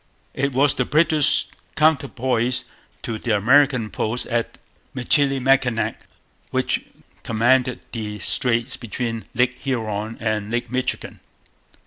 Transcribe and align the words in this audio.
It 0.33 0.53
was 0.53 0.73
the 0.73 0.83
British 0.83 1.45
counterpoise 1.75 2.63
to 3.03 3.19
the 3.19 3.35
American 3.37 3.91
post 3.91 4.25
at 4.25 4.57
Michilimackinac, 4.95 6.07
which 6.49 6.83
commanded 7.21 7.81
the 7.91 8.17
straits 8.17 8.75
between 8.77 9.25
Lake 9.35 9.59
Huron 9.59 10.17
and 10.19 10.49
Lake 10.49 10.71
Michigan. 10.71 11.19